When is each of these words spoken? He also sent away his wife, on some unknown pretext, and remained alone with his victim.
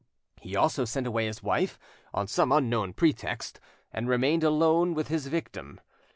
He 0.39 0.55
also 0.55 0.83
sent 0.83 1.05
away 1.05 1.27
his 1.27 1.43
wife, 1.43 1.77
on 2.11 2.25
some 2.25 2.51
unknown 2.51 2.91
pretext, 2.93 3.59
and 3.93 4.09
remained 4.09 4.43
alone 4.43 4.95
with 4.95 5.09
his 5.09 5.27
victim. 5.27 5.79